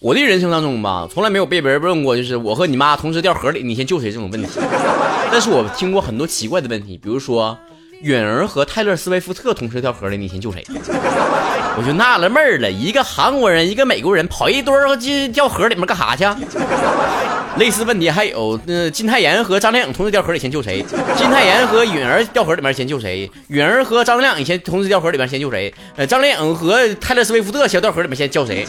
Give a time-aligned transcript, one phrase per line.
[0.00, 4.48] 我的人生当中吧，从来没有被别人问过，就是我和你妈同时掉河里，你先救谁这种问题。
[5.32, 7.58] 但是我听过很多奇怪的问题，比如说。
[8.02, 10.64] 允儿和泰勒·斯威夫特同时掉河里，你先救谁？
[11.76, 16.24] 我就纳了闷儿了，一个韩国人，一个美国人，跑一堆儿进掉河里面干啥去？
[17.56, 20.82] 类似问题还有，那金泰妍和张靓颖同时掉河里，先救谁？
[21.16, 23.30] 金泰妍和允儿掉河里面先救谁？
[23.48, 25.72] 允儿和张靓颖先同时掉河里面先救谁？
[25.96, 28.66] 呃，张靓颖和泰勒·斯威夫特先掉河里面先救谁？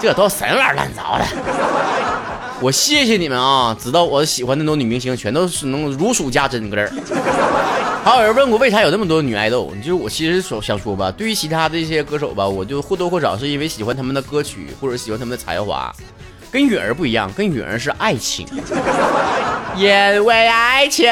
[0.00, 1.24] 这都什么玩儿乱糟的？
[2.60, 3.76] 我谢谢你们啊！
[3.78, 6.90] 知道我喜欢那种女明星，全都是能如数家珍搁这儿。
[8.06, 9.68] 还有人问过为啥有那么多女爱豆？
[9.78, 15.92] 就是我其实说想说吧，对于其他的一些歌手吧，我就或多或少是因为喜欢他们的歌曲，或者喜欢他们的才华。
[16.52, 18.46] 跟允儿不一样，跟允儿是爱情，
[19.76, 21.04] 因为爱情。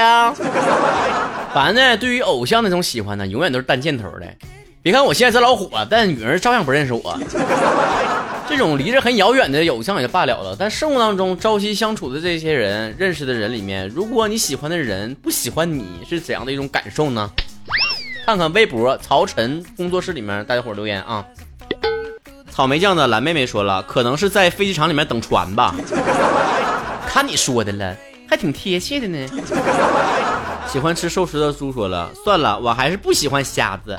[1.52, 4.26] 反正呢，对于偶像那种喜欢呢，永远都是单箭头的。
[4.80, 7.18] 别看我现在是老火，但允儿照样不认识我。
[8.48, 17.30] 这种离着很遥远的偶像也罢了了，但生活当中朝夕相处的这些人，认识的人里面，如果你喜欢的人不喜欢你，是怎样的一种感受呢？
[18.26, 21.24] 看看微博曹晨工作室里面大家伙留言啊。
[22.50, 25.74] 草莓酱的蓝妹妹说了，可能是在飞机场里面等船吧。
[27.06, 27.96] 看你说的了，
[28.28, 29.26] 还挺贴切的呢。
[30.68, 33.96] 喜欢吃寿司的猪说了，算了，我还是不喜欢虾子。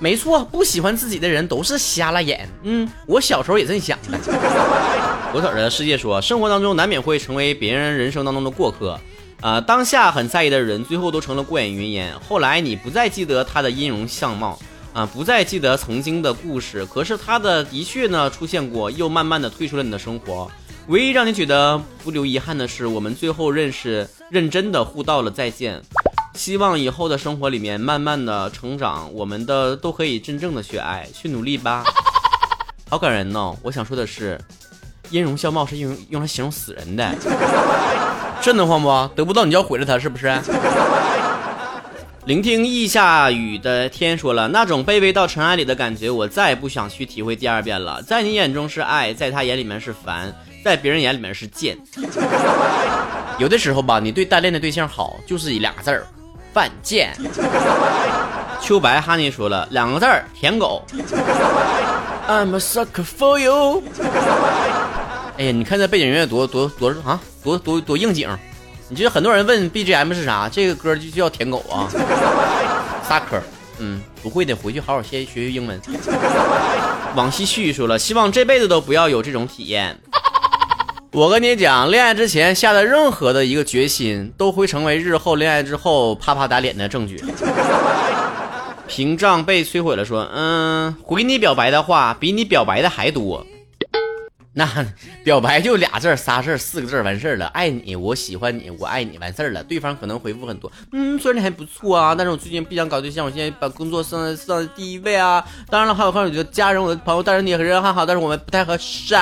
[0.00, 2.48] 没错，不喜欢自己的人都是瞎了眼。
[2.62, 4.18] 嗯，我小时候也这么想的。
[5.32, 8.98] 我儿的世界说，生活当中难免会成为别人人生当中的过客，
[9.40, 12.12] 啊，当下很在意的人，最后都成了过眼云烟。
[12.26, 14.58] 后来你不再记得他的音容相貌，
[14.92, 20.50] 啊，不再记得曾经的故事，可是他的的确呢出现过，又慢慢的退出了你的生活。
[20.88, 25.80] 唯一让你觉得不留遗憾的是，我们最后认识，认真的互道了再见。
[26.34, 31.84] 希望以后的生活里面，慢慢的成长，我们的都可以真正的去爱，去努力吧。
[32.88, 33.54] 好感人呢。
[33.62, 34.40] 我想说的是，
[35.10, 37.14] 音容笑貌是用用来形容死人的，
[38.40, 39.14] 瘆得慌不？
[39.14, 40.34] 得不到你就要毁了他，是不是？
[42.26, 48.02] 聆听一下雨的天说了，那种卑微到尘埃里的感觉，我再也不想去体会第二遍了。
[48.02, 50.32] 在你眼中是爱，在他眼里面是烦，
[50.64, 51.76] 在别人眼里面是贱。
[53.38, 56.06] 有的时候吧，你对单恋的对象好，就是一俩字儿。
[56.52, 57.16] 犯贱。
[58.60, 60.84] 秋白哈尼说了两个字儿：舔狗。
[62.28, 63.82] I'm a sucker for you。
[65.38, 68.28] 哎呀，你看这背景音乐多多多啊，多多多应景。
[68.88, 70.48] 你觉得很多人问 BGM 是啥？
[70.48, 71.88] 这个歌就叫舔狗啊。
[73.08, 73.40] Sucker。
[73.78, 75.80] 嗯，不会的，回去好好先学学英文。
[77.14, 79.98] 往昔絮说了，希望这辈子都不要有这种体验。
[81.12, 87.20] 我跟你讲，恋爱之前下的任何的一个决心，都会成为日后恋爱之后啪啪打脸的证据。
[88.86, 93.44] 屏障被摧毁了，说，嗯，回你表白的话比你表白的还多。
[94.60, 94.86] 那
[95.24, 99.64] 表白就俩字儿仨字儿四个字儿完事儿了，爱你，我喜欢你，我爱你，完事儿了。
[99.64, 105.42] 对方可能回复很多，嗯，虽然你还不错啊，但是我最近不想搞对象，我现在把工作上上第一位啊。
[105.70, 109.14] 当然了，还有还有我的家人，我的朋友，但是你和人还好，但是我们不太合适。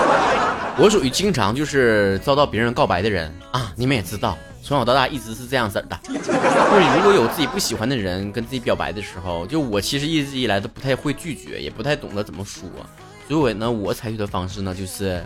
[0.78, 6.00] 我属于经常就是遭到别人告白的人啊，你们也知道，从小到大一直是这样子的。
[6.04, 12.62] 就是如果有自己不喜欢的人跟自己表白的时候，就我其实一直以来都不太会拒绝，也不太懂得怎么说。
[13.32, 15.24] 所以呢，我采取的方式呢，就是，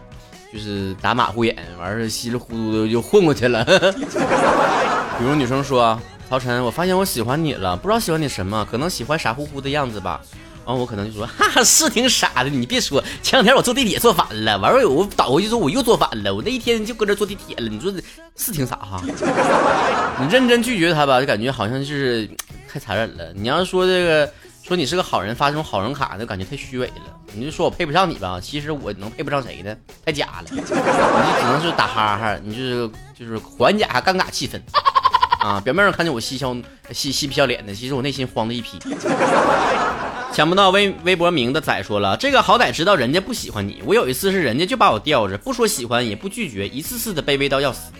[0.52, 3.64] 就是打马虎眼，完事稀里糊涂的就混过去了。
[5.18, 6.00] 比如女生说
[6.30, 10.20] ：“曹晨，我发现我喜欢你了，不知道喜欢你什么，可能喜欢傻乎乎的样子吧。”
[10.64, 17.68] 然后我可能就说：“哈哈，是挺傻的，你别说，前两天我坐地铁坐反了，完事我倒回去之后我又坐反了，我那一天就搁这坐地铁了。
[17.68, 17.92] 你说
[18.36, 19.02] 是挺傻哈？
[20.22, 22.30] 你认真拒绝他吧，就感觉好像是
[22.72, 23.32] 太残忍了。
[23.34, 24.32] 你要说这个。”
[24.66, 27.04] 说你是个好人，发这种好人卡，就感觉太虚伪了。
[27.32, 29.72] 你就说我配不上你吧，其实我能配不上谁呢？
[30.04, 30.44] 太假了。
[30.50, 34.60] 你就只能是打哈哈，你就是就是缓解下尴尬气氛
[35.38, 35.60] 啊。
[35.60, 36.52] 表面上看见我嬉笑
[36.90, 38.76] 嬉嬉皮笑脸的，其实我内心慌的一批。
[40.32, 43.80] 想不到微微博名的仔说了，这个好歹知道人家不喜欢你。
[43.86, 47.92] 我有一次是人家就把我吊着，不说喜欢也不拒绝，一次次的卑微到要死。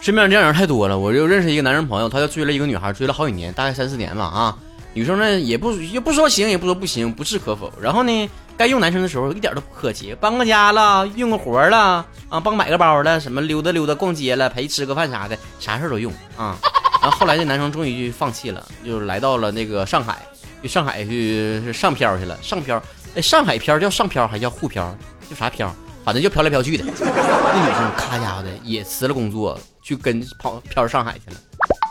[0.00, 4.58] 身边这样人太多了，我就认识一个男生朋友，他就追了一个女孩，追了好几年，大概三四年吧啊。
[4.94, 7.72] 女生呢也不也不说行，也不说不行，不置可否。
[7.80, 16.56] 然后呢，该用男生的时候一点都不客气，帮个家了，运个活了啊，帮买个包了，什么溜达溜达逛街了，陪吃个饭啥的，啥事都用啊。
[17.02, 20.16] 然后后来这男生终于就放弃了，就来到了那个上海，
[20.62, 22.38] 去上海去上漂去了。
[22.40, 22.82] 上漂，
[23.16, 24.96] 哎，上海漂叫上漂还叫沪漂？
[25.28, 25.74] 叫啥漂？
[26.04, 26.84] 反正就漂来漂去的。
[26.84, 31.36] 那女生咔家伙的也辞了工作，去跟跑漂上海去了。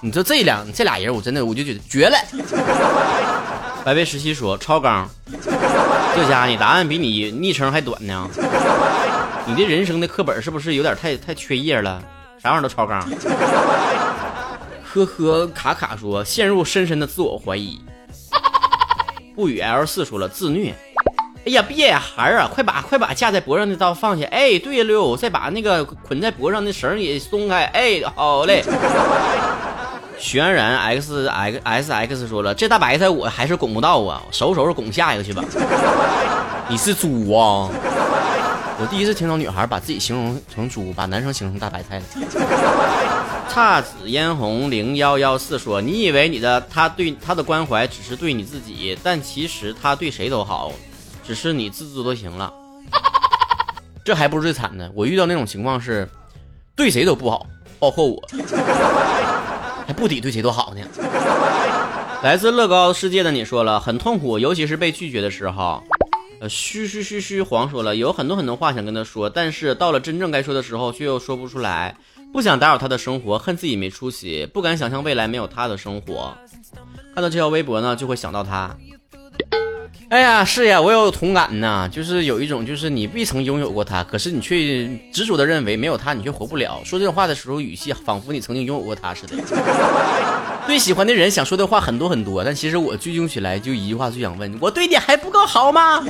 [0.06, 2.18] 你说这两这俩人，我真的我就觉得绝了。
[3.86, 5.08] 白背十七说超纲，
[6.14, 8.30] 这家你答案比你昵称还短呢。
[9.46, 12.04] 你的人生的课本是不是有点太太缺页了？
[12.42, 13.02] 啥玩意儿都超纲。
[14.84, 17.80] 呵呵，卡卡说陷入深深的自我怀疑。
[19.34, 20.76] 不语 L 四说了自虐。
[21.46, 24.26] 哎呀，别，孩儿啊，快把快把架在脖上的刀放下。
[24.28, 27.64] 哎，对了，再把那个捆在脖上的绳也松开。
[27.68, 28.62] 哎，好嘞。
[30.24, 35.44] 轩然 X X S X 说了，这大白菜我还是拱不到啊，收拾收拾拱下一个去吧。
[36.70, 37.68] 你是猪啊！
[38.80, 42.06] 我第一次听到女孩把自己形容成猪，把男生形容成大白菜了。
[43.50, 50.72] 姹紫嫣红零幺幺四说，你以为你的他对他的关怀只是对你自己，但其实他对谁都好。
[51.28, 52.52] 只是你自作多情了，
[54.06, 54.90] 这还不是最惨的。
[54.96, 56.08] 我遇到那种情况是，
[56.78, 57.46] 对谁都不好，
[57.78, 58.24] 包括我，
[59.86, 60.82] 还不抵对谁都好呢。
[62.24, 65.84] 来自乐高世界的你说了很痛苦，尤其是被拒绝的时候。
[66.40, 71.96] 呃，嘘嘘嘘嘘，黄说了有很多很多话想跟他说，但是到了真正该说的时候却又说不出来，
[72.34, 76.36] 不想打扰他的生活，恨自己没出息，不敢想象未来没有他的生活。
[77.14, 78.76] 看到这条微博呢，就会想到他。
[80.14, 86.80] 哎呀，是呀，我有同感呐，就是有一种，就是你未曾拥有过他，可是你却执着的认为没有他你却活不了。
[86.86, 89.36] 说这种话的时候，语气仿佛你曾经拥有过他似的。
[90.68, 96.06] 对喜欢的人想说的话很多很多，但其实我追究起来就一句话，就想问我对你还不够好吗？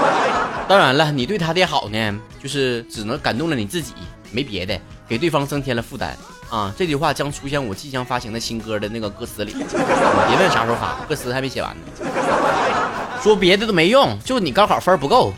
[0.66, 3.92] 当然了，你对他的好呢，就是只能感动了你自己，
[4.30, 6.16] 没别的，给对方增添了负担
[6.48, 6.72] 啊。
[6.74, 12.81] 这句话将出现我即将发行的新歌的那个歌词里，别问啥时候发，歌词还没写完呢。
[13.22, 15.32] 说别的都没用，就你高考分不够。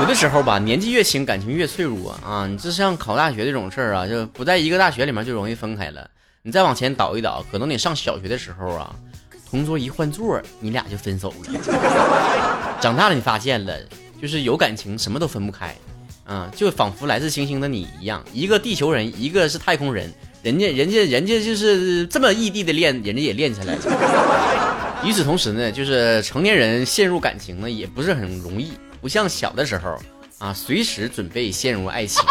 [0.00, 2.46] 有的时候吧，年纪越轻，感情越脆弱啊。
[2.46, 6.08] 你这像考大学这种事儿啊，就不在一个大学里面就容易分开了。
[6.42, 8.96] 你再往前倒一倒，可能你上小学的时候啊，
[9.50, 12.78] 同桌一换座，你俩就分手了。
[12.80, 13.76] 长大了，你发现了，
[14.22, 15.76] 就是有感情什么都分不开，
[16.24, 20.10] 啊，就仿佛来自星星的你一样，一个地球人，一个是太空人，
[20.42, 24.69] 人家人家人家就是这么异地的恋，人家也恋起来了。
[25.02, 29.98] 与此同时呢，就是成年人陷入感情呢，也不是很容易，不像小的时候
[30.38, 32.22] 啊，随时准备陷入爱情。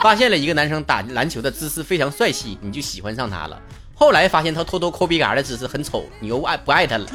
[0.00, 3.60] 发现了一个男生打篮球的姿势非常帅气，你就喜欢上他了。
[3.98, 7.06] 后来发现他偷偷抠鼻嘎的姿势很丑，你又爱不爱他了？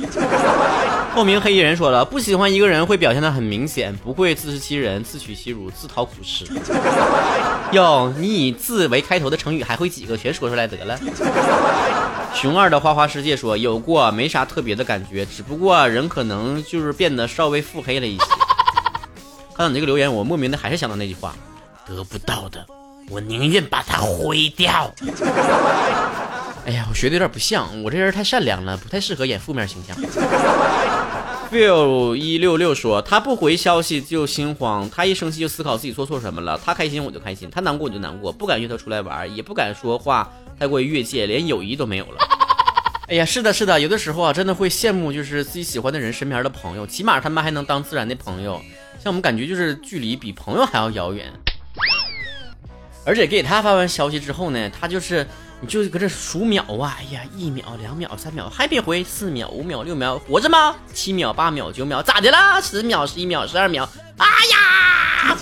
[1.16, 6.46] 透明黑衣人说了，不喜欢一个人会表现的很明显，不会自食其人、自取其辱、自讨苦吃。
[7.72, 10.18] 哟，你以字为开头的成语还会几个？
[10.18, 11.00] 全说出来得了。
[12.36, 18.26] 熊二的花花世界说有过，没啥特别的感觉，只不过人可能就是变得稍微腹黑了一些。
[19.56, 21.34] 看到你这个留言，我莫名的还是想到那句话：
[21.88, 22.66] 得不到的，
[23.10, 24.92] 我宁愿把它毁掉。
[26.66, 29.96] 哎呀，我学的有点不像，我这人太善良了，不太适合演负面形象。
[31.52, 40.32] feel 一六六说他不回消息就心慌，他一生气就思考自己做错什么了，他开心我就开心，他难过我就难过，不敢约他出来玩，也不敢说话。
[40.58, 42.18] 太过于越界，连友谊都没有了。
[43.10, 48.62] 哎呀，是的，是的，有的时候啊，真的会羡慕，就是自己喜欢的人身边的朋友，起码他们还能当自然的朋友。
[49.04, 51.30] 像我们感觉就是距离比朋友还要遥远。
[53.06, 55.28] 而且给他发完消息之后呢，他就是
[55.62, 60.76] 你就搁这数秒啊，哎呀，一秒、两秒、三秒，还别回，四秒、五秒、六秒，活着吗？
[60.94, 62.62] 七秒、八秒、九秒，咋的了？
[62.62, 63.88] 十秒、十一秒、十二秒，
[64.18, 65.38] 哎呀！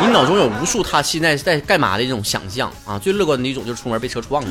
[0.00, 2.98] 你脑中有无数他现在在干嘛的这种想象啊！
[2.98, 4.42] 最乐观的一种就是出门被车撞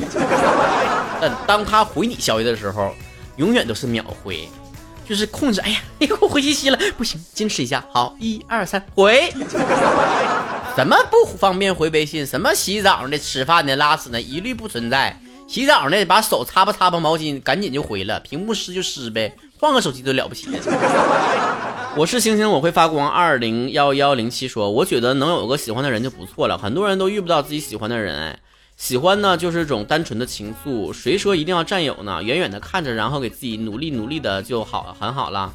[1.20, 2.94] 但当他回你消息的时候，
[3.36, 4.48] 永远都是秒回，
[5.06, 5.60] 就是控制。
[5.60, 7.84] 哎呀，你给我回信息了，不行，坚持一下。
[7.92, 9.30] 好，一二三，回。
[10.74, 12.26] 怎么不方便回微信？
[12.26, 15.20] 什么洗澡的、吃饭的、拉屎的，一律不存在。
[15.46, 18.18] 洗澡呢，把手擦吧擦吧毛巾，赶紧就回了。
[18.20, 20.48] 屏幕湿就湿呗，换个手机都了不起。
[21.94, 23.06] 我是星星，我会发光。
[23.06, 26.56] 二零幺幺零七说，我觉得能有个喜欢的人就不错了。
[26.56, 28.38] 很多人都遇不到自己喜欢的人，
[28.78, 30.90] 喜欢呢就是种单纯的情愫。
[30.90, 32.22] 谁说一定要占有呢？
[32.22, 35.52] 远远的看着，然后给自己努力努力的就好，很好了。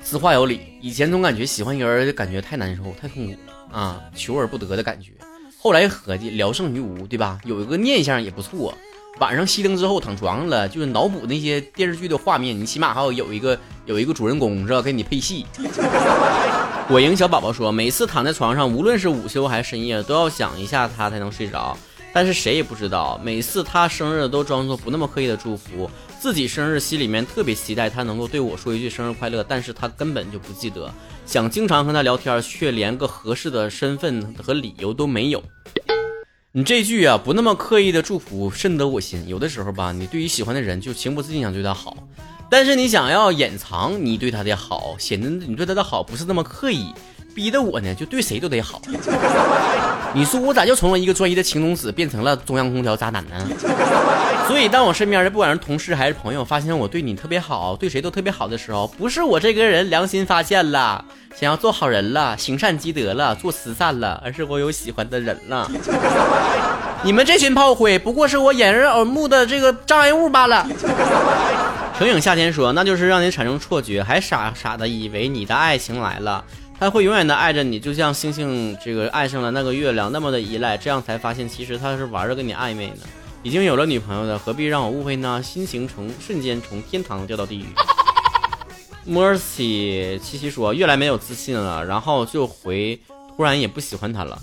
[0.00, 0.60] 此话有理。
[0.80, 3.34] 以前总感觉喜欢一个人就感觉太难受、太痛苦
[3.74, 5.10] 啊，求而不得的感觉。
[5.58, 7.40] 后来合计，聊胜于无，对吧？
[7.44, 8.72] 有一个念想也不错。
[9.18, 14.80] 晚上熄灯之后躺床上了，就是脑补那些电视剧的画面，你起码还要有一个有一个主人公是吧？
[14.80, 15.44] 给你配戏。
[16.86, 21.76] 果蝇小宝宝说，每次躺在床上，无论是午休还是深夜，都要想一下他才能睡着。
[22.14, 25.90] 但是谁也不知道，每次他生日都装作不那么刻意的祝福，
[26.20, 30.88] 自己生日心里面特别期待他能够对我说一句生日快乐，但是他根本就不记得。
[31.26, 35.42] 想经常和他聊天，却连个合适的身份和理由都没有。
[36.52, 39.26] 你这句啊，不那么刻意的祝福，深得我心。
[39.26, 41.96] 有的时候吧，你对于喜欢的人，就情不自禁想对他好，
[42.48, 46.94] 但是你想要掩藏你对他的好，显得你对他的好不是那么刻意，
[47.34, 48.80] 逼得我呢就对谁都得好。
[50.14, 53.34] 你说我咋就从一个专一的情种子变成了中央空调渣男呢？
[54.46, 61.04] 所以当我身边的不管是同事还是朋友发现我对你特别好，对谁都特别好的时候，不是我这个人良心发现了，
[61.34, 65.68] 想要做好人了，行善积德了，做慈善了，而是我有喜欢的人了。
[67.02, 70.66] 你们这群炮灰不过是我掩人耳目的这个障碍物罢了。
[71.98, 76.44] 程影夏天说，那就是让你产生错觉，还傻傻的以为你的爱情来了。
[76.84, 82.98] 他会永远的爱着你，就像星星这个爱上了那个月亮那么的依赖，这样才发现其实他是玩着跟你暧昧呢。
[83.42, 85.42] 已经有了女朋友的，何必让我误会呢？
[85.42, 87.64] 心情从瞬间从天堂掉到地狱。
[89.08, 93.00] Mercy 七七说越来越没有自信了，然后就回
[93.34, 94.38] 突然也不喜欢他了。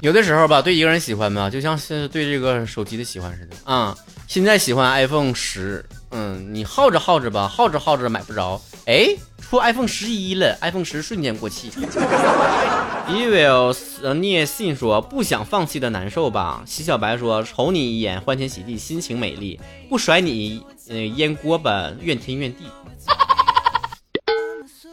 [0.00, 3.96] 有的时候吧，对一个人喜欢吧，就像是对这个手机的喜欢似的啊。
[4.26, 9.16] 现在喜欢 iPhone 十，嗯，你耗着耗着吧，耗着耗着买不着，哎。
[9.42, 11.70] 出 iPhone 十一了，iPhone 十瞬间过气。
[13.06, 16.62] Evil 呃聂信说不想放弃的难受吧？
[16.64, 22.64] 洗小白说瞅你一眼欢天喜地，心情美丽，不甩你呃烟锅巴怨天怨地。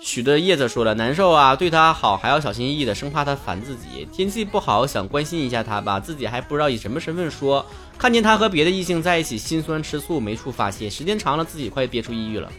[0.09, 4.07] 许的叶子说了难受啊，对他好还要小心翼翼的，生怕他烦自己。
[4.11, 7.63] 天气不好想关心一下他吧，自己还不知道以什么身份说。
[7.95, 12.51] 看见他和别的异性在一起，心酸吃醋没处发泄，时间长了自己快憋出抑郁了。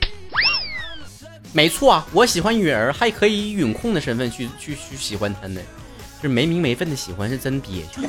[1.52, 5.60] 没错，我喜欢允儿，还可以以允控的身份去去去喜欢他呢，
[6.22, 8.00] 这没名没分的喜欢是真憋屈。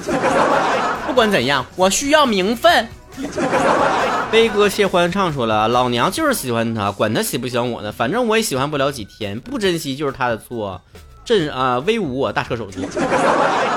[1.07, 2.87] 不管怎样，我需要名分。
[4.31, 10.81] 悲歌谢欢唱说了，老娘就是喜欢他，管他喜不喜欢我呢，反正我也喜欢不了几天，不珍惜就是他的错。
[11.23, 12.85] 朕啊，威武我大车手机。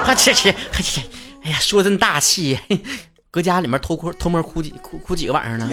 [0.05, 1.03] 哈切切，哈切，
[1.43, 2.59] 哎呀，说真大气，
[3.31, 5.69] 搁家里面偷哭偷摸哭几哭哭几个晚上呢？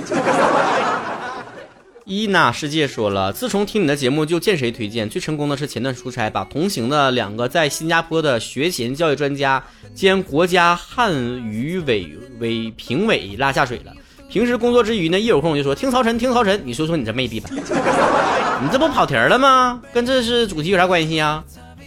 [2.06, 13.94] 伊娜世界说了，自从听你的节目就见谁推荐，最成功的是前段出差，把同行的两个在新加坡的学前教育专家兼国家汉语委委评委拉下水了。
[14.30, 19.80] 平时工作之余呢，一有空就说听曹晨，听曹晨，你说说你这魅力吧，你这不跑题了吗？
[19.94, 21.44] 跟这是主题有啥关系呀？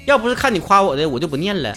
[0.07, 1.77] 要不是看你夸我的，我就不念了。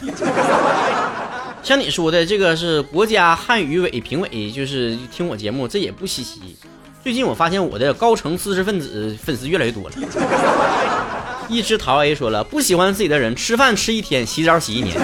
[1.63, 6.55] 像你说的这个是国家汉语委评委，就是听我节目，这也不稀奇。
[7.03, 9.95] 最近我发现我的高层知识分子粉丝越来越多了。
[11.47, 14.97] 一只桃 A 说了，不喜欢自己的人，吃饭吃一天，洗澡洗一年。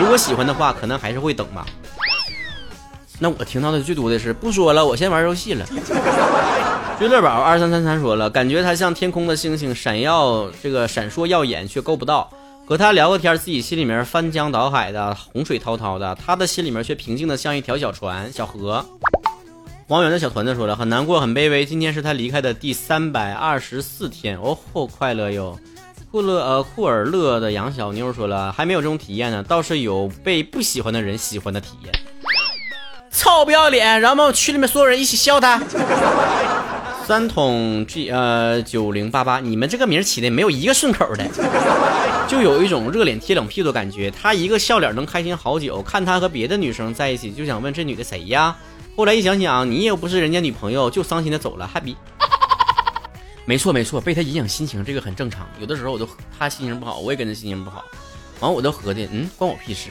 [0.00, 1.66] 如果喜欢的话，可能还是会等吧。
[3.18, 5.66] 那我听到的最多的是，不说了，我先玩游戏了。
[6.98, 12.30] 追乐宝二三三三说了，感觉他像天空的星星，闪耀这个闪烁耀眼，却够不到。
[12.64, 18.84] 和他聊个天，自己心里面翻江倒海的，洪水滔滔的，他的心里面却平静的像一条小船、小河。
[19.92, 21.66] 王源的小团子说了，很难过，很卑微。
[21.66, 25.58] 今天是他离开的第三百二十四天，哦吼，快乐哟！
[26.10, 31.92] 库勒呃库尔勒的杨小妞说了，还没有这种体验呢，倒是有被不喜欢的人喜欢的体验。
[33.10, 34.00] 臭不要脸！
[34.00, 35.62] 让我们群里面所有人一起笑他。
[37.06, 41.28] 三桶 G 呃九零八八，你们这个名起的没有一个顺口的，
[42.26, 44.10] 就有一种热脸贴冷屁股的感觉。
[44.10, 48.56] 他一个笑脸能开心好久，看他和别的女生在一起，就想问这女的谁呀？
[48.94, 51.96] 后来一想想，你又不是人家女朋友，就伤心的走了，还比
[53.46, 55.48] 没错没错，被他影响心情，这个很正常。
[55.58, 56.06] 有的时候我都
[56.38, 57.82] 他心情不好，我也跟着心情不好，
[58.40, 59.88] 完我都合计，嗯，关我屁事，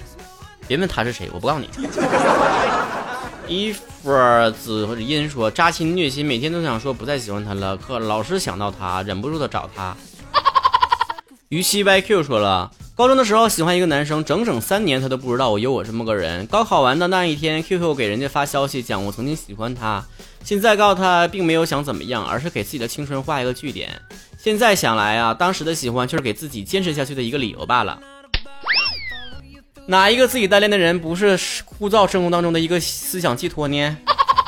[0.67, 1.67] 别问他是谁，我不告诉你。
[3.47, 4.09] 伊芙
[4.51, 9.95] 子音说扎心虐心，每天都想说不再喜欢他了，可老是想到他，忍不住的找他。
[11.49, 12.71] 于西 YQ 说了。
[12.93, 16.45] 高中的时候喜欢一个男生，整整三年他都不知道我有我这么个人。
[16.47, 20.03] 高考完的那一天，QQ 给人家发消息讲我曾经喜欢他，
[20.43, 23.89] 现在告诉他并没有想怎么样，而是给自己的青春画一个句点。
[24.37, 27.99] 现在想来啊，当时的喜欢就是给自己坚持下去的一个理由罢了。
[29.87, 33.97] 哪一个自己单恋的人不是枯燥生活当中的一个思想寄托呢？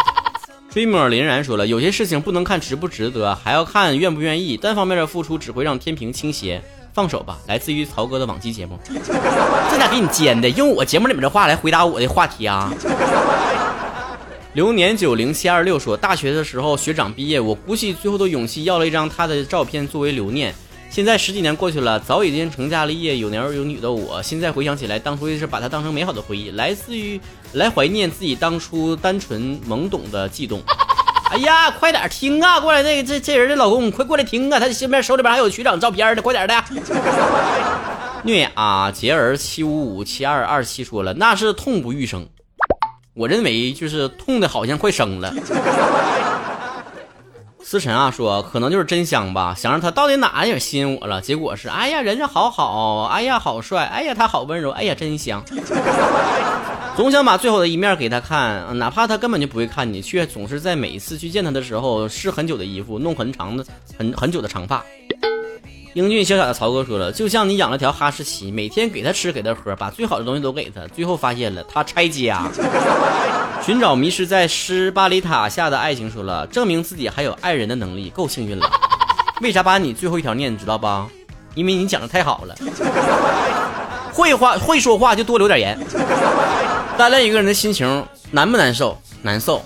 [0.70, 4.58] 追梦林然说了，有些事情不能看值不值得，还要看愿不愿意。
[4.58, 6.62] 单方面的付出只会让天平倾斜。
[6.94, 10.48] 放手吧，来自于曹哥的往期节目， 这咋给你尖的？
[10.52, 12.72] 用我节目里面的话来回答我的话题啊！
[14.54, 20.54] 流年九零七二六说，大学的时候学长毕业，我鼓起最后的勇气要了一张他的照片作为留念。
[20.92, 27.20] 现在十几年过去了，早已经成家立业、有男有女的我，现在回想起来，当初也是把他当成美好的回忆，来自于
[27.54, 30.62] 来怀念自己当初单纯懵懂的悸动。
[31.34, 32.60] 哎呀，快点听啊！
[32.60, 34.60] 过来，那个这这人的老公，快过来听啊！
[34.60, 36.64] 他身边手里边还有局长照片呢，快点的。
[38.22, 42.28] 虐啊杰儿七五五七二二七说了，那是痛不欲生。
[43.16, 45.34] 我认为就是痛的好像快生了。
[47.66, 51.22] 思辰啊说，可能就是真香吧，想让他到底哪点吸引我了？
[51.22, 55.44] 结果是，哎呀，人家好好，哎呀，好帅，哎呀，他好温柔，哎呀，真香。
[56.96, 63.66] 总想把最好的一面给他看，哪怕他根本就不会看你，却总是在每一次去见他的时候试很久的衣服，弄很长的、
[63.98, 64.84] 很很久的长发。
[65.96, 72.44] 英俊潇洒的曹哥说了，就像你养了条哈士奇，每天给他吃给他喝，把最好的东西都给他，最后发现了他拆家。
[73.66, 78.70] 寻找迷失在施巴里塔下的爱情说了，证明自己还有爱人的能力，够幸运了。
[79.40, 81.08] 为啥把你最后一条念，你知道吧？
[81.56, 82.54] 因为你讲的太好了，
[84.12, 85.80] 会话会说话就多留点言。
[86.98, 88.98] 单恋一个人的心情难不难受？
[89.22, 89.64] 难受。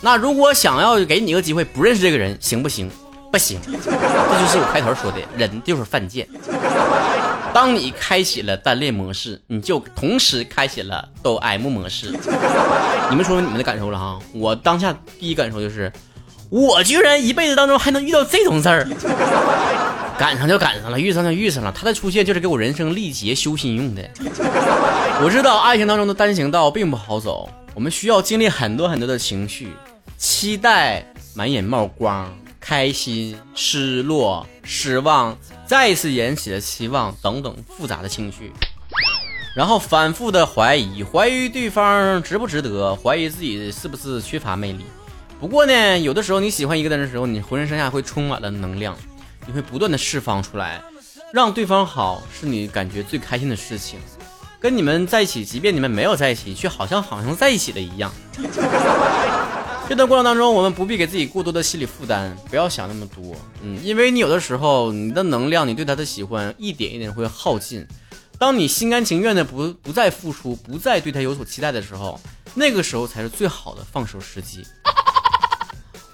[0.00, 2.88] 那如果想要给你一个机会，不认识这个人，行不行？
[3.32, 6.24] 不行，这就是我开头说的，人就是犯贱。
[7.52, 12.06] 当你开启了单恋模式，你就同时开启了抖 M 模式。
[13.10, 14.18] 你们说说你们的感受了哈？
[14.32, 15.92] 我当下第一感受就是，
[16.48, 18.86] 我居然一辈子当中还能遇到这种事儿，
[20.18, 21.72] 赶上就赶上了，遇上就遇上了。
[21.72, 24.08] 他的出现就是给我人生历劫修心用的。
[25.22, 29.72] 我知道爱情当中的单行道并不好走，我们需要经历很多很多的情绪，
[30.16, 31.04] 期待
[31.34, 32.32] 满眼冒光。
[32.62, 35.36] 开心、失落、失望，
[35.70, 38.50] 再一次燃起了期望，等等复杂的情绪，
[39.54, 44.84] 然后反复的怀疑，怀疑对方值不值得，怀疑自己是不是缺乏魅力。
[45.38, 48.96] 不过呢，有的时候你喜欢一个人的时候，你浑身上下会充满了能量，
[49.46, 50.82] 你会不断的释放出来，
[51.32, 54.00] 让对方好是你感觉最开心的事情。
[54.58, 58.12] 跟你们在一起，即便你们没有在一起，却好像好像在一起了一样。
[59.90, 67.84] 这段过程当中，我们不必给自己过多的心理负担，不要想那么多，嗯，因为你有的时候，你的能量，你对他的喜欢，一点一点会耗尽。
[68.38, 72.20] 当你心甘情愿的不不再付出，不再对他有所期待的时候，
[72.54, 74.64] 那个时候才是最好的放手时机。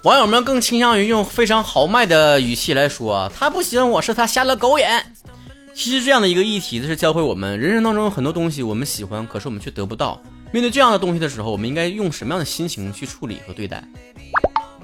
[0.01, 5.13] 网友们更倾向于用非常豪迈的语气来说，他不喜欢我是他瞎了狗眼。
[5.75, 10.19] 其实这样的一个议题，是教会我们人生当中有很多东西我们喜欢，可是我们却得不到。
[10.51, 13.83] 面对这样的东西的时候，我们应该用什么样的心情去处理和对待？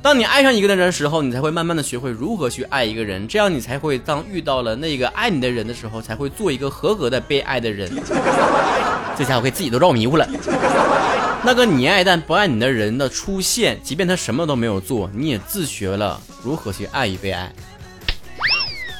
[0.01, 7.89] 当你爱上一个人的时候，你才会慢慢的学会如何去爱一个人，这样你才会当遇到了那个爱你的人的时候，才会做一个合格的被爱的人。
[9.17, 10.27] 这家伙给自己都绕迷糊了。
[11.45, 17.49] 那个你爱但不爱你的人的出现，即便他什么都没有做，你也自学了如何去爱与被爱。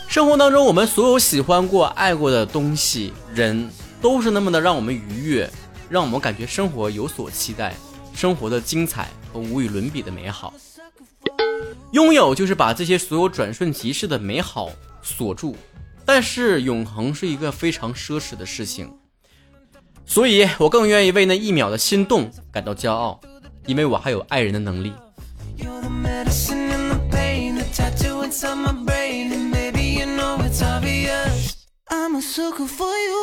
[0.08, 3.69] 生活当中，我们所有喜欢过、爱过的东西、人，
[4.02, 5.49] 都是那么的让我们愉悦。
[5.93, 7.75] 让我们感觉生活有所期待，
[8.15, 10.51] 生活的精彩和无与伦比的美好。
[11.91, 14.71] 拥有就是把这些所有转瞬即逝的美好
[15.03, 15.56] 锁住，
[16.03, 18.91] 但是永恒是一个非常奢侈的事情。
[20.03, 23.21] 所以我更愿意为那一秒的心动感到骄傲，
[23.67, 24.91] 因为我还有爱人的能力。
[32.23, 33.21] sucker for you